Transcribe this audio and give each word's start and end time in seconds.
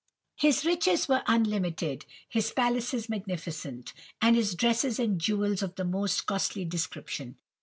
"His 0.37 0.65
riches 0.65 1.07
were 1.07 1.21
unlimited, 1.27 2.07
his 2.27 2.51
palaces 2.51 3.07
magnificent, 3.07 3.93
and 4.19 4.35
his 4.35 4.55
dresses 4.55 4.97
and 4.97 5.21
jewels 5.21 5.61
of 5.61 5.75
the 5.75 5.85
most 5.85 6.25
costly 6.25 6.65
description. 6.65 7.35